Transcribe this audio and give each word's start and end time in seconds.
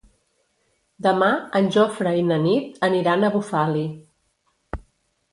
Demà 1.07 1.27
en 1.59 1.67
Jofre 1.75 2.13
i 2.19 2.23
na 2.29 2.37
Nit 2.45 2.79
aniran 2.87 3.27
a 3.27 3.31
Bufali. 3.35 3.83